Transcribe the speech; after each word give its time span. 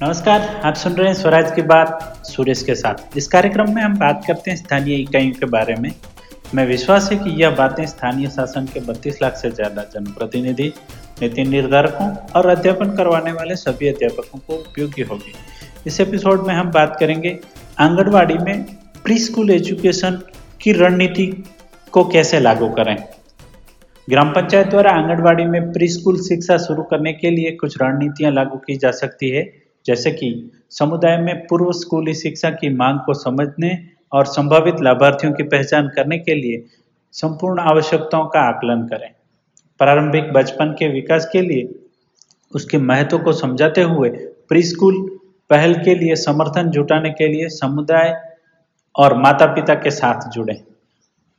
नमस्कार, 0.00 0.40
आप 0.64 0.74
सुन 0.74 0.92
रहे 0.92 1.06
हैं 1.06 1.14
स्वराज 1.14 1.50
की 1.54 1.62
बात 1.62 2.26
सुरेश 2.26 2.62
के 2.62 2.74
साथ। 2.74 3.16
इस 3.16 3.26
कार्यक्रम 3.28 3.74
में 3.74 3.80
हम 3.82 3.96
बात 3.98 4.22
करते 4.26 4.50
हैं 4.50 4.56
स्थानीय 4.58 4.96
इकाइयों 4.96 5.32
के 5.32 5.46
बारे 5.46 5.74
में। 5.74 5.90
मैं 6.54 6.66
विश्वास 6.66 7.10
है 7.12 7.18
कि 7.18 7.30
यह 7.42 7.50
बातें 7.56 7.84
स्थानीय 7.86 8.28
शासन 8.28 8.66
के 8.66 8.80
32 8.82 9.20
लाख 9.22 9.36
से 9.36 9.50
ज़्यादा 9.50 9.82
जनप्रतिनिधि 9.94 10.72
नीति 11.22 11.44
निर्धारकों 11.44 12.08
और 12.36 12.48
अध्यापन 12.48 12.96
करवाने 12.96 13.32
वाले 13.32 13.56
सभी 13.56 13.88
अध्यापकों 13.88 14.38
को 14.38 14.54
उपयोगी 14.54 15.02
होगी। 15.02 15.34
इस 15.86 16.00
एपिसोड 16.00 16.46
में 16.46 16.54
हम 16.54 16.70
बात 16.70 16.96
करेंगे 17.00 17.38
आंगनबाड़ी 17.80 18.38
में 18.38 18.64
प्री 19.04 19.18
स्कूल 19.18 19.50
एजुकेशन 19.50 20.22
की 20.60 20.72
रणनीति 20.74 21.26
को 21.92 22.04
कैसे 22.04 22.40
लागू 22.40 22.68
करें। 22.70 22.96
ग्राम 24.08 24.30
पंचायत 24.32 24.66
द्वारा 24.66 24.92
आंगनबाड़ी 24.92 25.44
में 25.46 25.72
प्री 25.72 25.88
स्कूल 25.90 26.22
शिक्षा 26.22 26.58
शुरू 26.58 26.82
करने 26.82 27.12
के 27.12 27.30
लिए 27.30 27.56
कुछ 27.56 27.82
रणनीतियाँ 27.82 28.32
लागू 28.32 28.58
की 28.58 28.76
जा 28.76 28.90
सकती 28.96 29.30
है। 29.30 29.50
जैसे 29.86 30.10
कि 30.10 30.50
समुदाय 30.70 31.16
में 31.16 31.46
पूर्व 31.46 31.72
स्कूली 31.72 32.14
शिक्षा 32.14 32.50
की 32.50 32.68
मांग 32.68 32.98
को 32.98 33.14
समझने 33.14 33.78
और 34.12 34.26
संभावित 34.26 34.80
लाभार्थियों 34.80 35.32
की 35.32 35.42
पहचान 35.42 35.88
करने 35.88 36.18
के 36.18 36.34
लिए 36.34 36.64
संपूर्ण 37.14 37.60
आवश्यकताओं 37.60 38.26
का 38.26 38.40
आकलन 38.40 38.82
करें। 38.82 39.10
प्रारंभिक 39.80 40.32
बचपन 40.32 40.72
के 40.72 40.88
विकास 40.88 41.28
के 41.32 41.42
लिए 41.42 41.68
उसके 42.52 42.78
महत्व 42.78 43.18
को 43.18 43.32
समझाते 43.32 43.82
हुए 43.82 44.08
प्री 44.48 44.62
स्कूल 44.62 45.18
पहल 45.50 45.74
के 45.74 45.94
लिए 45.94 46.14
समर्थन 46.16 46.70
जुटाने 46.70 47.10
के 47.10 47.28
लिए 47.28 47.48
समुदाय 47.48 48.14
और 48.94 49.16
माता 49.18 49.46
पिता 49.46 49.74
के 49.74 49.90
साथ 49.90 50.28
जुड़े। 50.30 50.54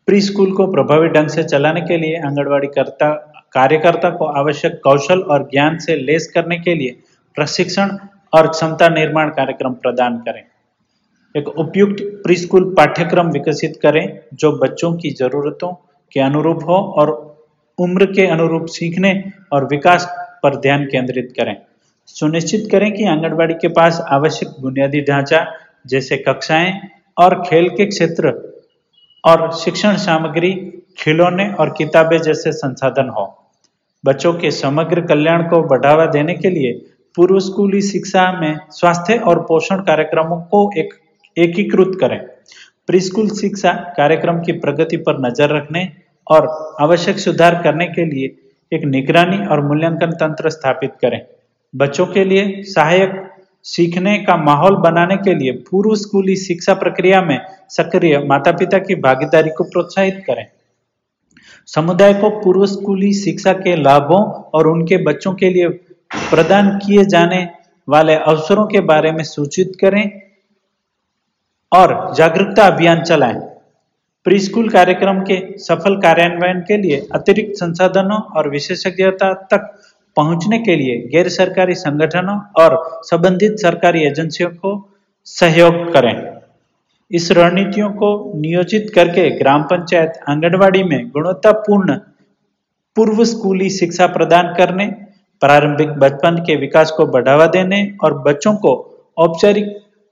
प्री 0.08 0.22
स्कूल 0.22 0.52
को 0.52 0.67
प्रभावी 0.67 1.08
ढंग 1.08 1.28
से 1.28 1.44
चलाने 1.44 1.81
के 1.81 1.97
लिए 1.97 2.17
आंगनबाड़ी 2.17 2.67
करता 2.67 3.09
कार्यकर्ता 3.53 4.09
को 4.09 4.25
आवश्यक 4.25 4.80
कौशल 4.83 5.19
और 5.22 5.44
ज्ञान 5.52 5.78
से 5.78 5.95
लेस 5.95 6.28
करने 6.28 6.58
के 6.59 6.75
लिए 6.75 7.00
प्रशिक्षण 7.35 7.97
और 8.33 8.47
क्षमता 8.47 8.89
निर्माण 8.89 9.30
कार्यक्रम 9.30 9.73
प्रदान 9.73 10.17
करें। 10.17 10.44
एक 11.35 11.47
उपयुक्त 11.47 12.02
प्री 12.02 12.35
स्कूल 12.35 12.73
पाठ्यक्रम 12.77 13.30
विकसित 13.31 13.80
करें, 13.83 14.19
जो 14.33 14.52
बच्चों 14.52 14.94
की 14.94 15.09
जरूरतों 15.09 15.73
के 16.11 16.19
अनुरूप 16.19 16.63
हो 16.63 16.75
और 16.75 17.38
उम्र 17.77 18.05
के 18.05 18.27
अनुरूप 18.27 18.66
सीखने 18.66 19.23
और 19.52 19.66
विकास 19.66 20.07
पर 20.44 20.55
ध्यान 20.55 20.85
केंद्रित 20.85 21.33
करें। 21.39 21.57
सुनिश्चित 22.07 22.67
करें 22.72 22.94
कि 22.94 23.05
आंगनबाड़ी 23.05 23.53
के 23.53 23.67
पास 23.67 24.02
आवश्यक 24.07 24.50
बुनियादी 24.59 25.02
ढांचा, 25.02 25.45
जैसे 25.88 26.17
कक्षाएँ 26.17 26.80
और 27.17 27.44
खेल 27.47 27.69
के 27.69 27.85
क्षेत्र 27.85 28.33
और 29.25 29.52
शिक्षण 29.52 29.95
सामग्री, 29.95 30.53
खिलौने 30.97 31.53
और 31.53 31.69
किताबें 31.77 32.22
जैसे 32.22 32.52
संसाधन 32.52 33.09
हो। 33.09 33.35
बच्चों 34.05 34.33
के 34.33 34.52
समग्र 34.52 35.02
कल्याण 35.02 35.44
को 35.44 35.61
बढ़ावा 35.63 36.05
देने 36.05 36.33
के 36.33 36.50
लिए 36.50 36.88
पूर्व 37.15 37.39
स्कूली 37.39 37.81
शिक्षा 37.81 38.31
में 38.31 38.57
स्वास्थ्य 38.71 39.17
और 39.19 39.39
पोषण 39.39 39.77
कार्यक्रमों 39.77 40.38
को 40.52 40.69
एक 40.77 40.93
एकीकृत 41.38 41.97
करें। 42.01 42.19
प्री 42.88 42.99
स्कूल 42.99 43.29
शिक्षा 43.29 43.71
कार्यक्रम 43.97 44.39
की 44.39 44.51
प्रगति 44.51 44.97
पर 44.97 45.19
नज़र 45.21 45.55
रखने 45.55 45.88
और 46.27 46.47
आवश्यक 46.81 47.19
सुधार 47.19 47.61
करने 47.63 47.88
के 47.88 48.05
लिए 48.05 48.35
एक 48.71 48.85
निगरानी 48.85 49.38
और 49.45 49.66
मूल्यांकन 49.66 50.11
तंत्र 50.11 50.49
स्थापित 50.49 50.91
करें। 51.01 51.19
बच्चों 51.73 52.05
के 52.05 52.23
लिए 52.23 52.61
सहायक 52.63 53.19
सीखने 53.66 54.17
का 54.17 54.38
माहौल 54.38 54.75
बनाने 54.77 55.17
के 55.17 55.33
लिए 55.35 55.51
पूर्व 55.71 55.95
स्कूली 55.95 56.35
शिक्षा 56.35 56.73
प्रक्रिया 56.73 57.21
में 57.21 57.39
सक्रिय 57.69 58.17
माता 58.19 58.51
पिता 58.51 58.77
की 58.77 58.95
भागीदारी 59.01 59.49
को 59.49 59.63
प्रोत्साहित 59.63 60.23
करें। 60.27 60.45
समुदाय 61.67 62.13
को 62.13 62.29
पूर्व 62.41 62.66
स्कूली 62.66 63.13
शिक्षा 63.13 63.53
के 63.53 63.75
लाभों 63.75 64.23
और 64.51 64.67
उनके 64.67 64.97
बच्चों 65.03 65.34
के 65.34 65.50
लिए 65.50 65.67
प्रदान 66.12 66.70
किए 66.78 67.03
जाने 67.06 67.47
वाले 67.88 68.16
अवसरों 68.16 68.66
के 68.66 68.80
बारे 68.80 69.12
में 69.12 69.24
सूचित 69.24 69.72
करें 69.81 70.03
और 71.72 71.94
जागरूकता 72.16 72.66
अभियान 72.68 73.02
चलाएँ। 73.03 73.40
प्री 74.25 74.40
स्कूल 74.40 74.70
कार्यक्रम 74.70 75.20
के 75.22 75.38
सफल 75.58 75.96
कार्यान्वयन 75.96 76.59
के 76.62 76.78
लिए 76.78 77.08
अतिरिक्त 77.12 77.56
संसाधनों 77.56 78.20
और 78.31 78.50
विशेषज्ञता 78.50 79.34
तक 79.34 79.70
पहुँचने 80.18 80.59
के 80.59 80.75
लिए 80.75 80.97
गैर 81.12 81.30
सरकारी 81.30 81.75
संगठनों 81.75 82.40
और 82.59 82.78
संबंधित 83.03 83.59
सरकारी 83.59 84.03
एजेंसियों 84.03 84.50
को 84.50 84.74
सहयोग 85.28 85.91
करें। 85.94 86.16
इस 87.12 87.31
रणनीतियों 87.31 87.90
को 87.91 88.09
नियोजित 88.36 88.91
करके 88.96 89.30
ग्राम 89.30 89.64
पंचायत 89.64 90.20
आंगनबाड़ी 90.30 90.84
में 90.84 91.09
गुणवत्तापूर्ण 91.09 91.96
पूर्व 92.97 93.24
स्कूली 93.26 93.70
शिक्षा 93.70 94.08
प्रदान 94.08 94.53
करने 94.56 94.86
प्रारंभिक 95.41 95.89
बचपन 96.00 96.38
के 96.38 96.55
विकास 96.55 96.91
को 96.91 97.05
बढ़ावा 97.05 97.45
देने 97.47 97.81
और 98.03 98.13
बच्चों 98.19 98.53
को 98.55 98.73
औपचारिक 99.17 99.66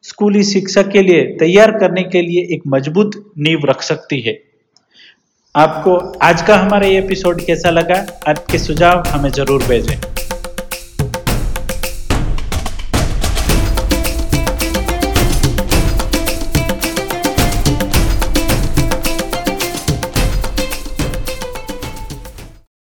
स्कूली 0.03 0.43
शिक्षा 0.43 0.81
के 0.83 1.01
लिए 1.01 1.23
तैयार 1.39 1.71
करने 1.71 2.03
के 2.03 2.21
लिए 2.21 2.41
एक 2.55 2.61
मज़बूत 2.67 3.11
नींव 3.37 3.65
रख 3.65 3.81
सकती 3.81 4.19
है। 4.21 4.39
आपको 5.55 5.95
आज 6.21 6.41
का 6.41 6.55
हमारा 6.55 6.87
ये 6.87 6.97
एपिसोड 6.99 7.45
कैसा 7.45 7.69
लगा? 7.69 8.05
आपके 8.27 8.57
सुझाव 8.57 9.03
हमें 9.07 9.29
ज़रूर 9.29 9.63
भेजें। 9.63 10.16